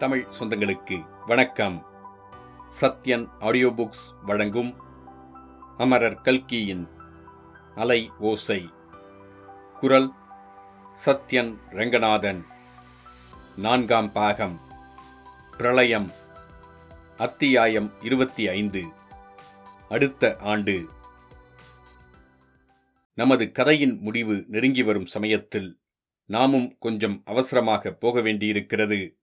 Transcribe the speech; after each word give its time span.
தமிழ் 0.00 0.26
சொந்தங்களுக்கு 0.38 1.06
வணக்கம். 1.26 1.86
Sathyan 2.80 3.28
audio 3.40 3.68
books 3.68 4.14
வழங்கும் 4.22 4.74
அமரர் 5.76 6.20
கல்கியின் 6.20 6.88
அலை 7.74 8.10
ஓசை. 8.18 8.70
குரல் 9.74 10.12
சத்யன் 11.06 11.58
ரங்கநாதன். 11.70 12.44
நான்காம் 13.56 14.12
பாகம். 14.12 14.60
பிரளயம். 15.56 16.12
அத்தியாயம் 17.16 17.92
இருபத்தி 18.02 18.48
ஐந்து. 18.48 18.84
அடுத்த 19.88 20.36
ஆண்டு. 20.40 20.88
நமது 23.14 23.52
கதையின் 23.52 23.98
முடிவு 24.00 24.44
நெருங்கி 24.48 24.82
வரும் 24.82 25.06
சமயத்தில் 25.06 25.80
நாமும் 26.24 26.76
கொஞ்சம் 26.78 27.22
அவசரமாக 27.24 27.92
போக 27.92 28.20
வேண்டியிருக்கிறது. 28.20 29.14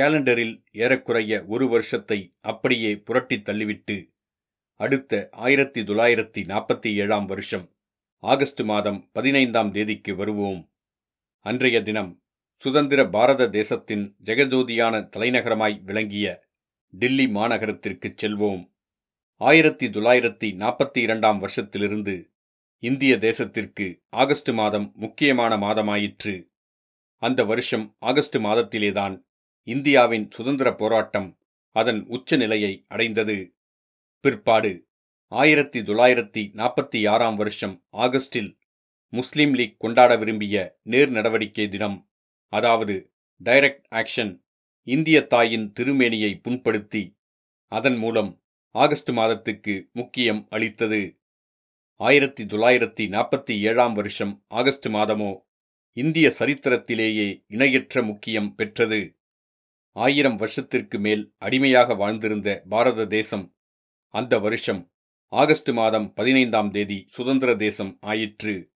கேலண்டரில் 0.00 0.64
ஏறக்குறைய 0.72 1.44
ஒரு 1.46 1.68
வருஷத்தை 1.68 2.34
அப்படியே 2.40 2.94
புரட்டித் 2.94 3.48
தள்ளிவிட்டு 3.48 4.12
அடுத்த 4.76 5.28
ஆயிரத்தி 5.32 5.82
தொள்ளாயிரத்தி 5.82 6.40
நாற்பத்தி 6.46 6.94
ஏழாம் 6.94 7.26
வருஷம் 7.26 7.76
ஆகஸ்ட் 8.18 8.60
மாதம் 8.60 9.08
பதினைந்தாம் 9.12 9.72
தேதிக்கு 9.72 10.16
வருவோம். 10.16 10.72
அன்றைய 11.38 11.82
தினம் 11.82 12.22
சுதந்திர 12.56 13.08
பாரத 13.08 13.48
தேசத்தின் 13.48 14.16
ஜெகஜோதியான 14.24 15.08
தலைநகரமாய் 15.16 15.82
விளங்கிய 15.82 16.48
டில்லி 16.88 17.26
மாநகரத்திற்குச் 17.26 18.16
செல்வோம். 18.22 18.72
ஆயிரத்தி 19.36 19.88
தொள்ளாயிரத்தி 19.88 20.48
நாற்பத்தி 20.54 20.98
இரண்டாம் 20.98 21.46
வருஷத்திலிருந்து 21.46 22.30
இந்திய 22.78 23.16
தேசத்திற்கு 23.16 24.02
ஆகஸ்ட் 24.08 24.50
மாதம் 24.50 24.92
முக்கியமான 24.94 25.56
மாதமாயிற்று. 25.56 26.48
அந்த 27.16 27.44
வருஷம் 27.44 27.96
ஆகஸ்ட் 27.98 28.36
மாதத்திலேதான் 28.36 29.22
இந்தியாவின் 29.62 30.30
சுதந்திர 30.30 30.74
போராட்டம் 30.74 31.38
அதன் 31.76 32.06
உச்ச 32.06 32.36
நிலையை 32.36 32.84
அடைந்தது. 32.88 33.54
பிற்பாடு 34.20 34.88
ஆயிரத்தி 35.28 35.80
தொள்ளாயிரத்தி 35.80 36.42
நாற்பத்தி 36.54 37.08
ஆறாம் 37.08 37.34
வருஷம் 37.34 37.84
ஆகஸ்டில் 37.92 38.58
முஸ்லீம் 39.08 39.54
லீக் 39.54 39.80
கொண்டாட 39.80 40.16
விரும்பிய 40.16 40.78
நேர் 40.82 41.10
நடவடிக்கை 41.10 41.68
தினம் 41.68 42.10
அதாவது 42.48 43.12
டைரக்ட் 43.44 43.84
ஆக்ஷன் 43.90 44.42
இந்திய 44.82 45.26
தாயின் 45.26 45.72
திருமேனியை 45.80 46.40
புண்படுத்தி 46.48 47.02
அதன் 47.72 47.96
மூலம் 47.96 48.42
ஆகஸ்ட் 48.74 49.10
மாதத்துக்கு 49.10 49.88
முக்கியம் 49.92 50.46
அளித்தது. 50.50 51.18
ஆயிரத்தி 51.96 52.44
தொள்ளாயிரத்தி 52.44 53.04
நாற்பத்தி 53.08 53.60
ஏழாம் 53.60 53.92
வருஷம் 53.92 54.44
ஆகஸ்ட் 54.48 54.88
மாதமோ 54.88 55.32
இந்திய 55.92 56.32
சரித்திரத்திலேயே 56.38 57.44
இணையற்ற 57.46 58.02
முக்கியம் 58.02 58.54
பெற்றது. 58.54 59.16
ஆயிரம் 59.96 60.36
வருஷத்திற்கு 60.36 60.98
மேல் 60.98 61.34
அடிமையாக 61.38 61.94
வாழ்ந்திருந்த 61.94 62.62
பாரத 62.68 63.06
தேசம் 63.06 63.56
அந்த 64.08 64.38
வருஷம் 64.38 64.92
ஆகஸ்ட் 65.28 65.70
மாதம் 65.72 66.12
பதினைந்தாம் 66.14 66.70
தேதி 66.70 67.04
சுதந்திர 67.08 67.56
தேசம் 67.56 67.98
ஆயிற்று. 68.00 68.72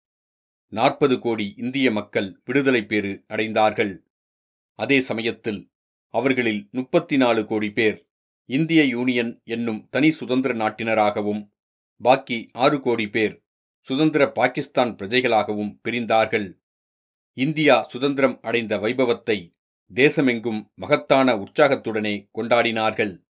நாற்பது 0.67 1.19
கோடி 1.19 1.53
இந்திய 1.57 1.91
மக்கள் 1.91 2.41
விடுதலை 2.45 2.85
பேறு 2.85 3.23
அடைந்தார்கள். 3.29 3.93
அதே 4.75 5.01
சமயத்தில் 5.01 5.71
அவர்களில் 6.09 6.67
முப்பத்தி 6.71 7.17
நாலு 7.17 7.45
கோடி 7.45 7.71
பேர் 7.71 8.07
இந்திய 8.45 8.83
யூனியன் 8.83 9.41
என்னும் 9.43 9.87
தனி 9.89 10.11
சுதந்திர 10.11 10.53
நாட்டினராகவும் 10.53 11.41
பாக்கி 12.01 12.49
ஆறு 12.53 12.79
கோடி 12.79 13.07
பேர் 13.09 13.43
சுதந்திர 13.79 14.31
பாகிஸ்தான் 14.31 14.95
பிரஜைகளாகவும் 14.95 15.73
பிரிந்தார்கள். 15.83 16.47
இந்தியா 17.33 17.83
சுதந்திரம் 17.83 18.37
அடைந்த 18.41 18.77
வைபவத்தை 18.77 19.54
தேசமெங்கும் 19.93 20.73
மகத்தான 20.75 21.35
உற்சாகத்துடனே 21.35 22.29
கொண்டாடினார்கள். 22.33 23.23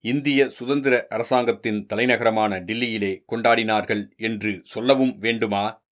இந்திய 0.00 0.50
சுதந்திர 0.50 1.06
அரசாங்கத்தின் 1.08 1.86
தலைநகரமான 1.86 2.60
டில்லியிலே 2.60 3.24
கொண்டாடினார்கள் 3.28 4.16
என்று 4.16 4.60
சொல்லவும் 4.64 5.14
வேண்டுமா? 5.16 5.86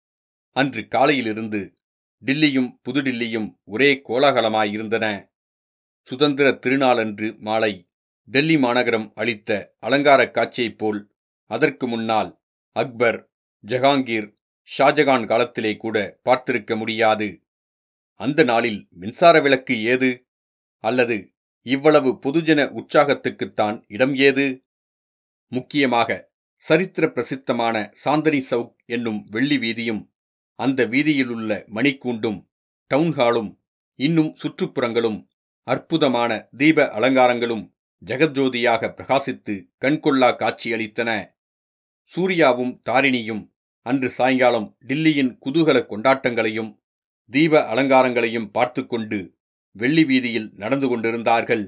அன்று 0.51 0.87
காலையிலிருந்து 0.87 1.73
டில்லியும் 2.25 2.79
புதுடில்லியும் 2.89 3.51
ஒரே 3.63 4.01
கோலாகலமாயிருந்தன. 4.07 5.29
சுதந்திர 6.01 6.51
திருநாளன்று 6.51 7.37
மாலை 7.37 7.87
டெல்லி 8.23 8.57
மாநகரம் 8.57 9.11
அளித்த 9.15 9.75
அலங்காரக் 9.81 10.33
காட்சியைப் 10.33 10.77
போல் 10.77 11.11
அதற்கு 11.45 11.87
முன்னால் 11.87 12.41
அக்பர் 12.71 13.29
ஜஹாங்கீர் 13.67 14.37
ஷாஜகான் 14.77 15.27
காலத்திலே 15.27 15.77
கூட 15.77 16.19
பார்த்திருக்க 16.29 16.77
முடியாது. 16.77 17.43
அந்த 18.21 18.43
நாளில் 18.43 18.87
மின்சார 18.91 19.41
விளக்கு 19.41 19.83
ஏது? 19.83 20.25
அல்லது 20.77 21.33
இவ்வளவு 21.61 22.19
பொதுஜன 22.25 22.59
உற்சாகத்துக்குத்தான் 22.79 23.83
இடம் 23.87 24.15
ஏது? 24.15 24.65
முக்கியமாக 25.47 26.31
சரித்திர 26.55 27.11
பிரசித்தமான 27.11 27.93
சாந்தனி 28.03 28.41
சவுக் 28.49 28.75
என்னும் 28.85 29.23
வெள்ளி 29.23 29.57
வீதியும் 29.57 30.13
அந்த 30.55 30.85
வீதியிலுள்ள 30.87 31.51
மணிக்கூண்டும் 31.73 32.39
டவுன்ஹாலும் 32.93 33.59
இன்னும் 33.95 34.35
சுற்றுப்புறங்களும் 34.43 35.27
அற்புதமான 35.63 36.49
தீப 36.57 36.85
அலங்காரங்களும் 36.99 37.65
ஜெகஜோதியாக 38.05 38.89
பிரகாசித்து 38.97 39.55
கண்கொள்ளா 39.81 40.29
காட்சியளித்தன. 40.35 41.09
சூர்யாவும் 42.03 42.81
தாரிணியும் 42.89 43.43
அன்று 43.85 44.09
சாயங்காலம் 44.09 44.77
டில்லியின் 44.87 45.37
குதூகல 45.45 45.77
கொண்டாட்டங்களையும் 45.85 46.80
தீப 47.33 47.61
அலங்காரங்களையும் 47.71 48.49
பார்த்து 48.51 48.81
கொண்டு 48.87 49.19
வெள்ளி 49.75 50.03
வீதியில் 50.03 50.49
நடந்து 50.53 50.87
கொண்டிருந்தார்கள். 50.87 51.63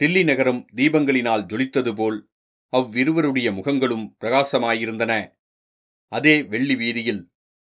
டில்லி 0.00 0.22
நகரம் 0.24 0.62
தீபங்களினால் 0.76 1.46
ஜொலித்தது 1.50 1.92
போல் 1.94 2.18
அவ்விருவருடைய 2.72 3.48
முகங்களும் 3.58 4.06
பிரகாசமாயிருந்தன. 4.24 5.12
அதே 6.12 6.34
வெள்ளி 6.52 6.76
வீதியில் 6.76 7.22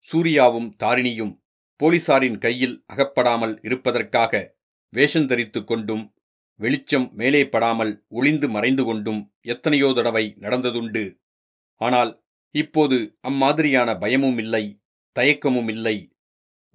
சூர்யாவும் 0.06 0.68
தாரிணியும் 0.82 1.34
போலீசாரின் 1.80 2.38
கையில் 2.38 2.76
அகப்படாமல் 2.86 3.54
இருப்பதற்காக 3.62 4.32
வேஷந்தரித்துக் 4.92 5.68
கொண்டும் 5.70 6.04
வெளிச்சம் 6.60 7.06
மேலே 7.12 7.40
படாமல் 7.48 7.92
ஒளிந்து 8.08 8.46
மறைந்து 8.48 8.84
கொண்டும் 8.84 9.22
எத்தனையோ 9.52 9.88
தடவை 9.92 10.24
நடந்ததுண்டு. 10.40 11.04
ஆனால் 11.80 12.12
இப்போது 12.54 12.98
அம்மாதிரியான 13.20 13.88
பயமும் 13.98 14.38
இல்லை 14.38 14.64
தயக்கமும் 15.16 15.68
இல்லை. 15.68 15.96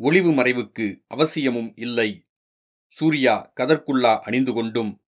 ஒளிவு 0.01 0.31
மறைவுக்கு 0.31 1.03
அவசியமும் 1.07 1.73
இல்லை. 1.75 2.27
சூர்யா 2.87 3.53
கதற்குள்ளா 3.59 4.19
அணிந்து 4.19 4.53
கொண்டும் 4.53 5.01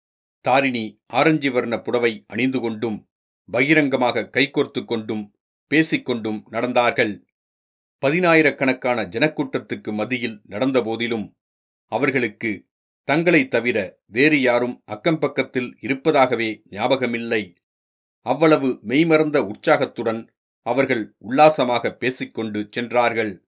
தாரிணி 0.42 1.02
ஆரஞ்சு 1.08 1.52
வர்ண 1.52 1.80
புடவை 1.80 2.24
அணிந்து 2.28 2.60
கொண்டும் 2.60 3.10
பகிரங்கமாக 3.46 4.30
கைகோர்த்து 4.34 4.86
கொண்டும் 4.86 5.36
பேசிக்கொண்டும் 5.74 6.44
நடந்தார்கள். 6.52 7.24
பதினாயிரக்கணக்கான 8.06 9.06
ஜனக்கூட்டத்துக்கு 9.06 9.94
மத்தியில் 9.94 10.42
நடந்தபோதிலும் 10.50 11.36
அவர்களுக்கு 11.86 12.68
தங்களைத் 13.04 13.50
தவிர 13.50 14.00
வேறு 14.06 14.42
யாரும் 14.42 14.84
அக்கம்பக்கத்தில் 14.92 15.74
இருப்பதாகவே 15.80 16.62
ஞாபகமில்லை. 16.70 17.56
அவ்வளவு 18.22 18.80
மெய்மறந்த 18.88 19.38
உற்சாகத்துடன் 19.38 20.34
அவர்கள் 20.62 21.16
உல்லாசமாக 21.18 21.92
பேசிக்கொண்டு 21.92 22.68
சென்றார்கள். 22.72 23.46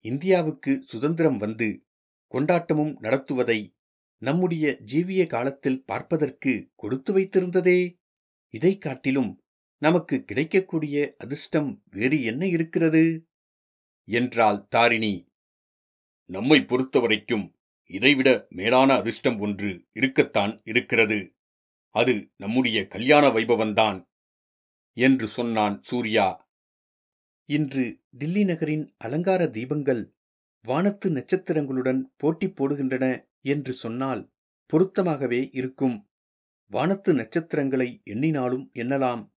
இந்தியாவுக்கு 0.00 0.82
சுதந்திரம் 0.86 1.36
வந்து 1.36 1.84
கொண்டாட்டமும் 2.28 2.98
நடத்துவதை 3.00 3.74
நம்முடைய 4.18 4.78
ஜீவிய 4.92 5.26
காலத்தில் 5.26 5.84
பார்ப்பதற்கு 5.84 6.70
கொடுத்து 6.74 7.18
வைத்திருந்ததே. 7.18 7.98
இதைக் 8.48 8.80
காட்டிலும் 8.80 9.42
நமக்கு 9.78 10.24
கிடைக்கக்கூடிய 10.24 11.14
அதிர்ஷ்டம் 11.18 11.82
வேறு 11.90 12.22
என்ன 12.22 12.46
இருக்கிறது? 12.46 13.28
என்றாள் 14.04 14.66
தாரிணி. 14.68 15.28
நம்மை 16.24 16.60
பொறுத்தவரைக்கும் 16.60 17.54
இதைவிட 17.84 18.46
மேலான 18.48 18.94
அதிர்ஷ்டம் 18.94 19.38
ஒன்று 19.38 19.86
இருக்கத்தான் 19.92 20.60
இருக்கிறது. 20.64 21.34
அது 21.90 22.30
நம்முடைய 22.36 22.86
கல்யாண 22.86 23.28
வைபவன்தான் 23.28 24.08
என்று 24.92 25.28
சொன்னான் 25.28 25.82
சூர்யா. 25.82 26.49
இன்று 27.50 28.00
டில்லி 28.10 28.44
நகரின் 28.44 28.94
அலங்கார 28.98 29.44
தீபங்கள் 29.44 30.12
வானத்து 30.62 31.10
நட்சத்திரங்களுடன் 31.10 32.02
போட்டி 32.16 32.46
போடுகின்றன 32.46 33.28
என்று 33.40 33.72
சொன்னால் 33.72 34.32
பொருத்தமாகவே 34.66 35.48
இருக்கும். 35.52 36.10
வானத்து 36.66 37.14
நட்சத்திரங்களை 37.14 38.02
எண்ணினாலும் 38.10 38.70
எண்ணலாம். 38.74 39.32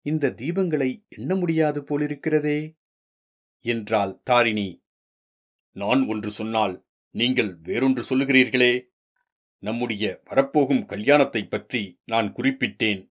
இந்த 0.00 0.30
தீபங்களை 0.30 1.08
எண்ண 1.08 1.34
முடியாது 1.34 1.82
போலிருக்கிறதே? 1.82 2.78
என்றாள் 3.60 4.20
தாரிணி. 4.22 4.84
நான் 5.70 6.06
ஒன்று 6.06 6.30
சொன்னால் 6.30 6.86
நீங்கள் 7.10 7.58
வேறொன்று 7.58 8.02
சொல்லுகிறீர்களே? 8.08 8.86
நம்முடைய 9.58 10.20
வரப்போகும் 10.24 10.86
கல்யாணத்தைப் 10.86 11.50
பற்றி 11.50 12.00
நான் 12.04 12.32
குறிப்பிட்டேன். 12.32 13.12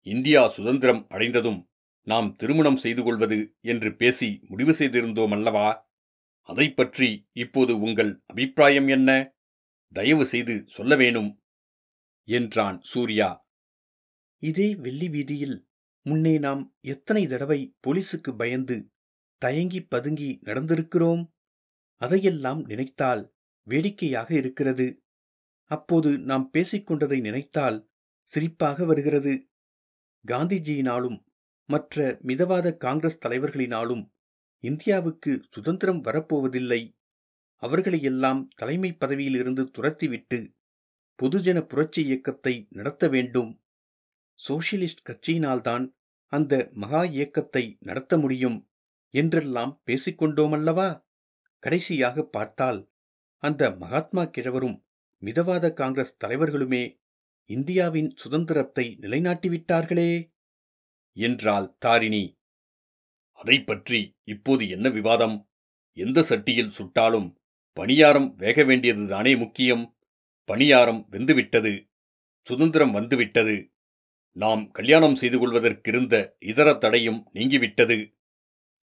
இந்தியா 0.00 0.48
சுதந்திரம் 0.48 1.06
அடைந்ததும் 1.08 1.70
நாம் 2.06 2.34
திருமணம் 2.34 2.76
செய்து 2.76 3.02
கொள்வது 3.02 3.56
என்று 3.60 3.96
பேசி 3.96 4.40
முடிவு 4.48 4.72
செய்திருந்தோம் 4.72 5.32
அல்லவா? 5.32 5.90
அதை 6.40 6.70
பற்றி 6.70 7.28
இப்போது 7.32 7.80
உங்கள் 7.80 8.22
அபிப்பிராயம் 8.26 8.88
என்ன? 8.88 9.34
தயவு 9.92 10.26
செய்து 10.26 10.64
சொல்ல 10.66 10.96
வேணும் 10.96 11.42
என்றான் 12.28 12.80
சூர்யா. 12.82 13.48
இதே 14.42 14.74
வெள்ளி 14.74 15.08
வீதியில் 15.08 15.68
முன்னே 16.02 16.38
நாம் 16.38 16.76
எத்தனை 16.80 17.26
தடவை 17.26 17.76
போலீசுக்கு 17.86 18.36
பயந்து 18.36 18.90
தயங்கி 19.38 19.80
பதுங்கி 19.82 20.40
நடந்திருக்கிறோம்? 20.42 21.32
அதையெல்லாம் 21.94 22.60
நினைத்தால் 22.64 23.34
வேடிக்கையாக 23.66 24.34
இருக்கிறது. 24.34 25.02
அப்போது 25.70 26.18
நாம் 26.18 26.50
பேசிக்கொண்டதை 26.52 27.20
நினைத்தால் 27.20 27.90
சிரிப்பாக 28.32 28.86
வருகிறது. 28.86 29.50
காந்திஜியினாலும் 30.26 31.18
மற்ற 31.68 32.18
மிதவாத 32.22 32.76
காங்கிரஸ் 32.76 33.22
தலைவர்களினாலும் 33.26 34.04
இந்தியாவுக்கு 34.64 35.32
சுதந்திரம் 35.50 36.04
வரப்போவதில்லை. 36.04 36.80
அவர்களையெல்லாம் 37.62 38.40
தலைமை 38.56 38.92
பதவியிலிருந்து 38.92 39.62
துரத்திவிட்டு 39.78 40.38
பொதுஜன 41.18 41.58
புரட்சி 41.60 42.00
இயக்கத்தை 42.04 42.54
நடத்த 42.70 43.08
வேண்டும். 43.08 43.50
சோசியலிஸ்ட் 44.38 45.06
கட்சியினால்தான் 45.08 45.84
அந்த 46.32 46.70
மகா 46.72 47.02
இயக்கத்தை 47.04 47.76
நடத்த 47.80 48.18
முடியும் 48.18 48.58
என்றெல்லாம் 49.14 49.82
பேசிக்கொண்டோமல்லவா? 49.86 50.88
கடைசியாக 51.62 52.24
பார்த்தால் 52.26 52.80
அந்த 53.42 53.70
மகாத்மா 53.74 54.24
கிழவரும் 54.24 54.76
மிதவாத 55.22 55.66
காங்கிரஸ் 55.72 56.16
தலைவர்களுமே 56.24 56.84
இந்தியாவின் 57.50 58.10
சுதந்திரத்தை 58.16 58.98
நிலைநாட்டிவிட்டார்களே. 59.00 60.10
என்றாள் 61.16 61.76
தாரிணி. 61.78 62.38
அதை 63.32 63.62
பற்றி 63.62 64.16
இப்போது 64.24 64.68
என்ன 64.68 64.88
விவாதம்? 64.88 65.50
எந்த 65.92 66.20
சட்டியில் 66.28 66.74
சுட்டாலும் 66.78 67.34
பணியாரம் 67.76 68.34
வேக 68.34 68.64
வேண்டியதுதானே 68.64 69.36
முக்கியம். 69.36 69.96
பணியாரம் 70.48 71.00
வெந்துவிட்டது. 71.10 71.90
சுதந்திரம் 72.46 72.90
வந்துவிட்டது. 72.90 73.70
நாம் 74.32 74.70
கல்யாணம் 74.70 75.14
செய்து 75.14 75.38
கொள்வதற்கிருந்த 75.38 76.36
இதர 76.38 76.74
தடையும் 76.74 77.30
நீங்கிவிட்டது 77.34 78.14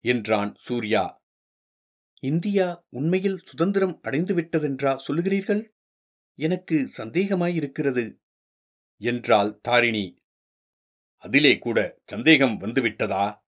என்றான் 0.04 0.54
சூர்யா. 0.58 1.04
இந்தியா 2.20 2.86
உண்மையில் 2.88 3.38
சுதந்திரம் 3.44 4.00
அடைந்துவிட்டதென்றா 4.02 4.92
சொல்லுகிறீர்கள்? 5.08 5.62
எனக்கு 6.38 6.90
சந்தேகமாயிருக்கிறது 6.96 8.04
என்றாள் 9.00 9.60
தாரிணி. 9.60 10.21
அதிலே 11.22 11.58
கூட 11.58 12.00
சந்தேகம் 12.06 12.60
வந்துவிட்டதா? 12.60 13.40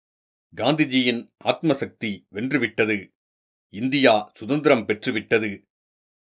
காந்திஜியின் 0.57 1.33
ஆத்மசக்தி 1.45 2.27
வென்றுவிட்டது. 2.33 3.13
இந்தியா 3.73 4.31
சுதந்திரம் 4.35 4.87
பெற்றுவிட்டது. 4.87 5.51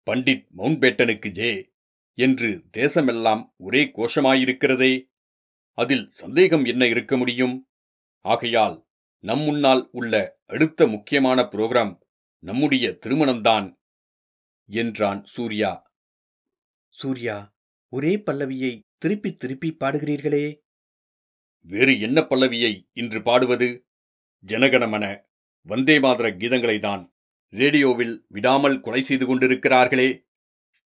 பண்டிட் 0.06 0.48
மவுண்ட்பேட்டனுக்கு 0.58 1.30
ஜே 1.30 1.72
என்று 2.14 2.64
தேசமெல்லாம் 2.78 3.54
ஒரே 3.58 3.92
கோஷமாயிருக்கிறதே. 3.96 5.10
அதில் 5.74 6.10
சந்தேகம் 6.10 6.66
என்ன 6.66 6.88
இருக்க 6.88 7.18
முடியும்? 7.18 7.70
ஆகையால் 8.22 8.86
நம் 9.20 9.40
முன்னால் 9.40 9.90
உள்ள 9.92 10.40
அடுத்த 10.46 10.88
முக்கியமான 10.88 11.42
புரோகிராம் 11.42 12.00
நம்முடைய 12.40 12.98
திருமணம்தான் 13.06 13.74
என்றான் 14.70 15.24
சூர்யா. 15.24 15.92
சூர்யா 16.90 17.56
ஒரே 17.90 18.18
பல்லவியை 18.18 18.80
திருப்பி 18.98 19.36
திருப்பி 19.36 19.78
பாடுகிறீர்களே. 19.80 20.66
வேறு 21.62 22.00
என்ன 22.00 22.22
பல்லவியை 22.22 22.90
இன்று 22.94 23.22
பாடுவது? 23.22 23.86
ஜனகணமன 24.46 25.26
வந்தே 25.62 26.00
மாதர 26.00 26.38
கீதங்களைதான் 26.38 27.14
ரேடியோவில் 27.50 28.26
விடாமல் 28.28 28.80
கொலை 28.80 29.04
செய்து 29.04 29.26
கொண்டிருக்கிறார்களே. 29.26 30.26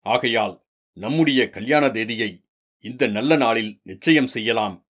ஆகையால் 0.00 0.66
நம்முடைய 0.92 1.50
கல்யாண 1.50 1.90
தேதியை 1.90 2.44
இந்த 2.78 3.06
நல்ல 3.06 3.36
நாளில் 3.36 3.80
நிச்சயம் 3.82 4.26
செய்யலாம். 4.26 4.86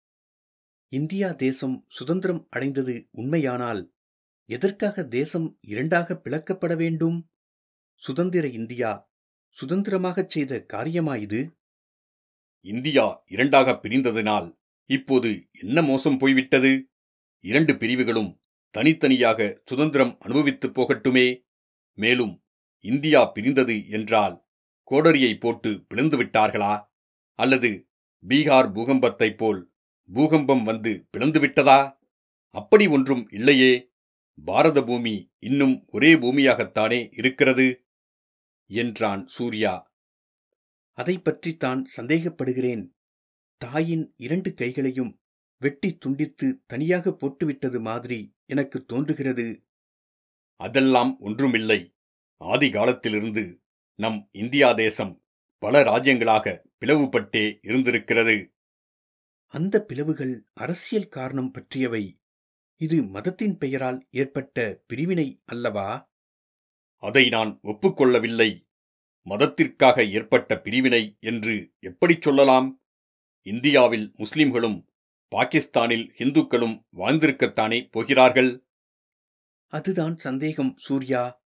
இந்தியா 0.89 1.33
தேசம் 1.33 1.85
சுதந்திரம் 1.89 2.47
அடைந்தது 2.51 3.09
உண்மையானால் 3.11 3.95
எதற்காக 4.45 5.05
தேசம் 5.05 5.59
இரண்டாக 5.61 6.21
பிளக்கப்பட 6.25 6.77
வேண்டும்? 6.77 7.31
சுதந்திர 7.95 8.49
இந்தியா 8.49 9.13
சுதந்திரமாகச் 9.61 10.31
செய்த 10.31 10.65
காரியமா 10.65 11.17
இது? 11.17 11.59
இந்தியா 12.61 13.23
இரண்டாக 13.27 13.79
பிரிந்ததினால் 13.83 14.60
இப்போது 14.91 15.49
என்ன 15.53 15.83
மோசம் 15.83 16.19
போய்விட்டது? 16.19 16.89
இரண்டு 17.45 17.77
பிரிவுகளும் 17.77 18.43
தனித்தனியாக 18.71 19.63
சுதந்திரம் 19.65 20.17
அனுபவித்துப் 20.21 20.81
போகட்டுமே. 20.81 21.27
மேலும் 21.93 22.45
இந்தியா 22.85 23.33
பிரிந்தது 23.35 23.89
என்றால் 23.89 24.47
கோடரியை 24.91 25.41
போட்டு 25.41 25.85
பிளந்து 25.89 26.25
விட்டார்களா? 26.25 26.85
அல்லது 27.35 27.89
பீகார் 28.29 28.73
பூகம்பத்தைப் 28.73 29.37
போல் 29.37 29.73
பூகம்பம் 30.13 30.63
வந்து 30.63 31.09
பிளந்துவிட்டதா 31.17 31.99
அப்படி 32.49 32.87
ஒன்றும் 32.87 33.29
இல்லையே. 33.31 33.93
பாரத 34.45 34.83
பூமி 34.83 35.33
இன்னும் 35.39 35.85
ஒரே 35.87 36.15
பூமியாகத்தானே 36.15 37.09
இருக்கிறது? 37.13 37.87
என்றான் 38.67 39.27
சூர்யா. 39.27 39.95
அதை 40.93 41.19
பற்றித்தான் 41.19 41.87
சந்தேகப்படுகிறேன். 41.97 42.87
தாயின் 43.65 44.15
இரண்டு 44.17 44.55
கைகளையும் 44.55 45.21
வெட்டி 45.59 45.97
துண்டித்து 45.97 46.63
தனியாக 46.67 47.11
போட்டுவிட்டது 47.11 47.81
மாதிரி 47.81 48.37
எனக்கு 48.47 48.85
தோன்றுகிறது. 48.85 49.63
அதெல்லாம் 50.57 51.19
ஒன்றுமில்லை. 51.21 51.97
ஆதி 52.37 52.71
காலத்திலிருந்து 52.71 53.63
நம் 53.95 54.29
இந்தியா 54.31 54.73
தேசம் 54.73 55.25
பல 55.59 55.83
ராஜ்யங்களாக 55.83 56.63
பிளவுபட்டே 56.81 57.59
இருந்திருக்கிறது. 57.63 58.53
அந்த 59.47 59.85
பிளவுகள் 59.85 60.45
அரசியல் 60.53 61.09
காரணம் 61.09 61.51
பற்றியவை. 61.51 62.21
இது 62.77 63.03
மதத்தின் 63.03 63.59
பெயரால் 63.59 64.07
ஏற்பட்ட 64.11 64.83
பிரிவினை 64.87 65.41
அல்லவா? 65.45 66.13
அதை 66.97 67.29
நான் 67.29 67.61
ஒப்புக்கொள்ளவில்லை. 67.63 68.69
மதத்திற்காக 69.29 70.11
ஏற்பட்ட 70.11 70.59
பிரிவினை 70.59 71.17
என்று 71.21 71.73
எப்படிச் 71.81 72.23
சொல்லலாம்? 72.23 72.80
இந்தியாவில் 73.43 74.13
முஸ்லிம்களும் 74.17 74.89
பாகிஸ்தானில் 75.29 76.15
இந்துக்களும் 76.19 76.87
வாழ்ந்திருக்கத்தானே 76.97 77.91
போகிறார்கள்? 77.91 78.67
அதுதான் 79.67 80.19
சந்தேகம் 80.19 80.77
சூர்யா. 80.77 81.45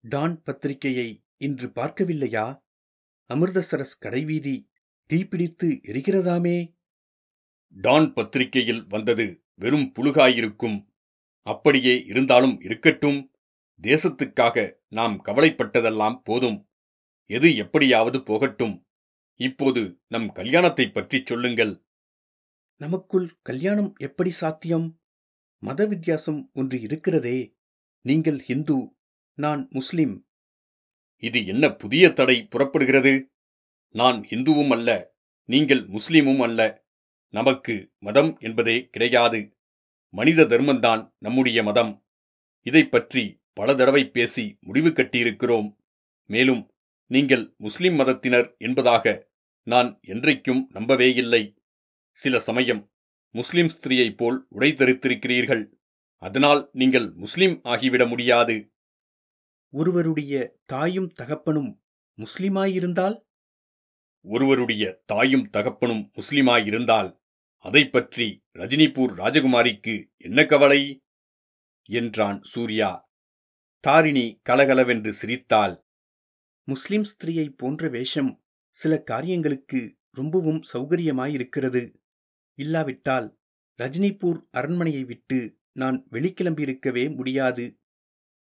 டான் 0.00 0.42
பத்திரிகையை 0.42 1.24
இன்று 1.36 1.68
பார்க்கவில்லையா? 1.68 2.62
அமிர்தசரஸ் 3.34 3.98
கடைவீதி 3.98 4.68
தீப்பிடித்து 5.12 5.80
எரிகிறதாமே? 5.82 6.74
டான் 7.68 8.12
பத்திரிகையில் 8.12 8.86
வந்தது 8.86 9.44
வெறும் 9.54 9.92
புழுகாயிருக்கும். 9.98 10.86
அப்படியே 11.42 12.04
இருந்தாலும் 12.06 12.60
இருக்கட்டும். 12.60 13.30
தேசத்துக்காக 13.82 14.72
நாம் 14.88 15.24
கவலைப்பட்டதெல்லாம் 15.24 16.20
போதும். 16.24 16.68
எது 17.26 17.56
எப்படியாவது 17.56 18.22
போகட்டும். 18.22 18.85
இப்போது 19.36 20.00
நம் 20.08 20.32
கல்யாணத்தைப் 20.34 20.92
பற்றிச் 20.92 21.26
சொல்லுங்கள். 21.26 21.84
நமக்குள் 22.76 23.30
கல்யாணம் 23.42 23.94
எப்படி 23.98 24.30
சாத்தியம்? 24.30 25.00
மத 25.58 25.86
வித்தியாசம் 25.86 26.50
ஒன்று 26.54 26.80
இருக்கிறதே. 26.80 27.56
நீங்கள் 28.00 28.38
ஹிந்து 28.38 28.96
நான் 29.34 29.68
முஸ்லிம். 29.70 30.28
இது 31.16 31.46
என்ன 31.46 31.70
புதிய 31.70 32.10
தடை 32.10 32.46
புறப்படுகிறது? 32.46 33.32
நான் 33.88 34.22
இந்துவும் 34.22 34.68
அல்ல 34.68 35.14
நீங்கள் 35.44 35.88
முஸ்லிமும் 35.88 36.42
அல்ல. 36.42 36.84
நமக்கு 37.28 37.92
மதம் 37.98 38.36
என்பதே 38.40 38.88
கிடையாது. 38.88 39.56
மனித 40.08 40.44
தர்மந்தான் 40.44 41.14
நம்முடைய 41.18 41.62
மதம். 41.62 42.06
இதைப் 42.62 42.90
பற்றி 42.90 43.40
பல 43.52 43.74
தடவை 43.74 44.10
பேசி 44.10 44.58
முடிவு 44.60 44.88
கட்டியிருக்கிறோம். 44.88 45.76
மேலும் 46.26 46.70
நீங்கள் 47.06 47.54
முஸ்லிம் 47.58 47.94
மதத்தினர் 47.94 48.54
என்பதாக 48.58 49.25
நான் 49.66 50.00
என்றைக்கும் 50.06 50.66
நம்பவேயில்லை. 50.74 51.56
சில 52.12 52.38
சமயம் 52.38 52.92
முஸ்லிம் 53.30 53.66
ஸ்திரீயைப் 53.66 54.16
போல் 54.16 54.46
உடை 54.48 54.72
தரித்திருக்கிறீர்கள் 54.72 55.70
அதனால் 56.16 56.68
நீங்கள் 56.72 57.10
முஸ்லிம் 57.10 57.60
ஆகிவிட 57.62 58.08
முடியாது. 58.08 58.72
ஒருவருடைய 59.70 60.56
தாயும் 60.66 61.12
தகப்பனும் 61.12 61.82
முஸ்லிமாயிருந்தால்? 62.16 63.20
ஒருவருடைய 64.20 65.02
தாயும் 65.06 65.50
தகப்பனும் 65.50 66.12
முஸ்லிமாயிருந்தால் 66.12 67.18
அதைப் 67.56 67.92
பற்றி 67.92 68.44
ரஜினிபூர் 68.58 69.14
ராஜகுமாரிக்கு 69.14 70.16
என்ன 70.16 70.44
கவலை? 70.44 71.02
என்றான் 71.82 72.42
சூர்யா. 72.42 73.10
தாரிணி 73.80 74.40
கலகலவென்று 74.42 75.12
சிரித்தாள். 75.12 75.84
முஸ்லிம் 76.64 77.04
ஸ்திரீயை 77.04 77.48
போன்ற 77.48 77.88
வேஷம் 77.88 78.45
சில 78.76 78.92
காரியங்களுக்கு 79.02 79.80
ரொம்பவும் 80.10 80.60
சௌகரியமாயிருக்கிறது. 80.72 81.82
இல்லாவிட்டால் 82.58 83.28
ரஜினிபூர் 83.78 84.38
அரண்மனையை 84.50 85.04
விட்டு 85.04 85.38
நான் 85.72 85.98
வெளிக்கிளம்பியிருக்கவே 86.12 87.04
முடியாது. 87.16 87.64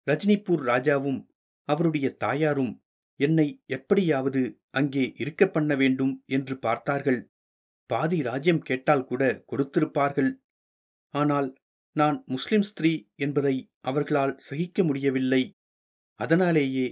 ரஜினிபூர் 0.08 0.62
ராஜாவும் 0.64 1.20
அவருடைய 1.68 2.08
தாயாரும் 2.16 2.74
என்னை 3.20 3.48
எப்படியாவது 3.68 4.42
அங்கே 4.70 5.04
இருக்க 5.16 5.44
பண்ண 5.48 5.72
வேண்டும் 5.76 6.14
என்று 6.28 6.56
பார்த்தார்கள். 6.58 7.20
பாதி 7.90 8.18
ராஜ்யம் 8.22 8.62
கேட்டால் 8.62 9.06
கூட 9.06 9.24
கொடுத்திருப்பார்கள். 9.52 10.32
ஆனால் 11.14 11.50
நான் 11.96 12.18
முஸ்லிம் 12.26 12.62
ஸ்திரீ 12.62 12.92
என்பதை 13.16 13.56
அவர்களால் 13.82 14.34
சகிக்க 14.38 14.84
முடியவில்லை. 14.84 15.44
அதனாலேயே 16.20 16.88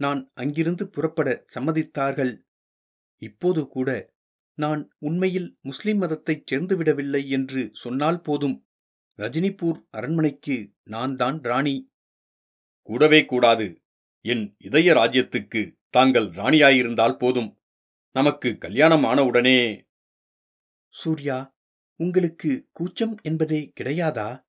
நான் 0.00 0.20
அங்கிருந்து 0.34 0.84
புறப்பட 0.88 1.28
சம்மதித்தார்கள். 1.54 2.32
இப்போது 3.18 3.68
கூட 3.68 4.14
நான் 4.54 4.94
உண்மையில் 4.98 5.56
முஸ்லிம் 5.62 5.98
மதத்தைச் 5.98 6.54
சேர்ந்துவிடவில்லை 6.54 7.28
என்று 7.28 7.70
சொன்னால் 7.72 8.20
போதும். 8.20 8.68
ரஜினிபூர் 9.18 9.86
அரண்மனைக்கு 9.90 10.72
நான் 10.82 11.16
தான் 11.16 11.42
ராணி. 11.42 11.92
கூடவே 12.82 13.24
கூடாது. 13.24 13.82
என் 14.20 14.54
இதய 14.58 14.92
ராஜ்யத்துக்கு 14.94 15.78
தாங்கள் 15.90 16.26
ராணியாயிருந்தால் 16.26 17.16
போதும். 17.16 17.60
நமக்கு 18.10 18.58
கல்யாணம் 18.58 19.04
ஆனவுடனே 19.04 19.86
சூர்யா 20.88 21.56
உங்களுக்கு 21.96 22.68
கூச்சம் 22.72 23.16
என்பதே 23.22 23.72
கிடையாதா? 23.80 24.46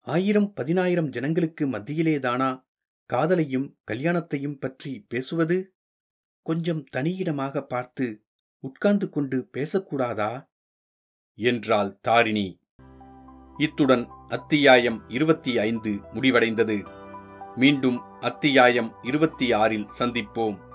ஆயிரம் 0.00 0.52
பதினாயிரம் 0.52 1.08
ஜனங்களுக்கு 1.08 1.66
மத்தியிலேதானா 1.66 2.64
காதலையும் 3.12 3.76
கல்யாணத்தையும் 3.90 4.58
பற்றி 4.58 5.04
பேசுவது? 5.08 5.75
கொஞ்சம் 6.46 6.84
தனியிடமாக 6.96 7.60
பார்த்து 7.60 8.24
உட்கார்ந்து 8.60 9.08
கொண்டு 9.08 9.48
பேசக்கூடாதா? 9.52 10.48
என்றாள் 11.34 11.98
தாரிணி. 12.00 12.60
இத்துடன் 13.56 14.08
அத்தியாயம் 14.28 15.08
இருபத்தி 15.08 15.58
ஐந்து 15.58 15.90
முடிவடைந்தது. 15.90 16.88
மீண்டும் 17.56 18.00
அத்தியாயம் 18.20 18.94
இருபத்தி 19.02 19.52
ஆறில் 19.52 19.86
சந்திப்போம். 19.98 20.65